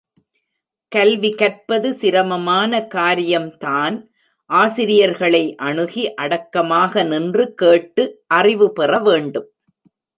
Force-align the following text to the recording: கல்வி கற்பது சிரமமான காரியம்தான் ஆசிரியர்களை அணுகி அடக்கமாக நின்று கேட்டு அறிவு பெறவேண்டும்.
கல்வி 0.91 1.31
கற்பது 1.31 1.89
சிரமமான 1.93 2.81
காரியம்தான் 2.87 3.97
ஆசிரியர்களை 4.49 5.43
அணுகி 5.67 6.05
அடக்கமாக 6.15 7.03
நின்று 7.03 7.45
கேட்டு 7.53 8.05
அறிவு 8.33 8.69
பெறவேண்டும். 8.79 9.49